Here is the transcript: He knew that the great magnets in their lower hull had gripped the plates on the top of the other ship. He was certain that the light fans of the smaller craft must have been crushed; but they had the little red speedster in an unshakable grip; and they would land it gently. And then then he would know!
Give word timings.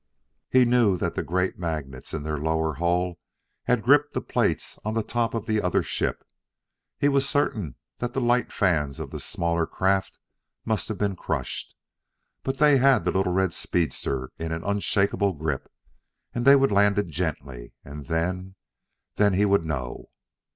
He 0.49 0.65
knew 0.65 0.97
that 0.97 1.13
the 1.13 1.21
great 1.21 1.59
magnets 1.59 2.11
in 2.11 2.23
their 2.23 2.39
lower 2.39 2.73
hull 2.73 3.19
had 3.65 3.83
gripped 3.83 4.13
the 4.15 4.21
plates 4.21 4.79
on 4.83 4.95
the 4.95 5.03
top 5.03 5.35
of 5.35 5.45
the 5.45 5.61
other 5.61 5.83
ship. 5.83 6.25
He 6.97 7.07
was 7.07 7.29
certain 7.29 7.75
that 7.99 8.13
the 8.13 8.19
light 8.19 8.51
fans 8.51 8.99
of 8.99 9.11
the 9.11 9.19
smaller 9.19 9.67
craft 9.67 10.17
must 10.65 10.87
have 10.87 10.97
been 10.97 11.15
crushed; 11.15 11.75
but 12.41 12.57
they 12.57 12.77
had 12.77 13.05
the 13.05 13.11
little 13.11 13.31
red 13.31 13.53
speedster 13.53 14.31
in 14.39 14.51
an 14.51 14.63
unshakable 14.63 15.33
grip; 15.33 15.71
and 16.33 16.45
they 16.45 16.55
would 16.55 16.71
land 16.71 16.97
it 16.97 17.05
gently. 17.05 17.73
And 17.85 18.05
then 18.05 18.55
then 19.17 19.33
he 19.35 19.45
would 19.45 19.65
know! 19.65 20.09